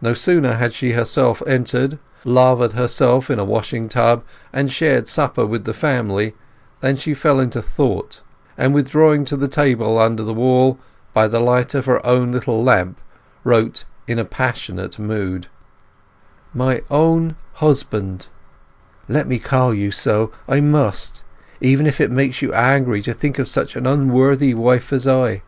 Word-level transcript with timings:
No 0.00 0.14
sooner 0.14 0.54
had 0.54 0.72
she 0.72 0.92
herself 0.92 1.42
entered, 1.46 1.98
laved 2.24 2.72
herself 2.72 3.28
in 3.30 3.38
a 3.38 3.44
washing 3.44 3.86
tub, 3.86 4.24
and 4.50 4.72
shared 4.72 5.08
supper 5.08 5.44
with 5.44 5.64
the 5.66 5.74
family 5.74 6.34
than 6.80 6.96
she 6.96 7.12
fell 7.12 7.38
into 7.38 7.60
thought, 7.60 8.22
and 8.56 8.72
withdrawing 8.72 9.26
to 9.26 9.36
the 9.36 9.46
table 9.46 9.98
under 9.98 10.22
the 10.22 10.32
wall, 10.32 10.78
by 11.12 11.28
the 11.28 11.38
light 11.38 11.74
of 11.74 11.84
her 11.84 12.00
own 12.06 12.32
little 12.32 12.64
lamp 12.64 12.98
wrote 13.44 13.84
in 14.08 14.18
a 14.18 14.24
passionate 14.24 14.98
mood— 14.98 15.48
My 16.54 16.80
own 16.90 17.36
Husband, 17.56 18.28
Let 19.06 19.28
me 19.28 19.38
call 19.38 19.74
you 19.74 19.90
so—I 19.90 20.60
must—even 20.62 21.86
if 21.86 22.00
it 22.00 22.10
makes 22.10 22.40
you 22.40 22.54
angry 22.54 23.02
to 23.02 23.12
think 23.12 23.38
of 23.38 23.48
such 23.48 23.76
an 23.76 23.84
unworthy 23.86 24.54
wife 24.54 24.94
as 24.94 25.06
I. 25.06 25.42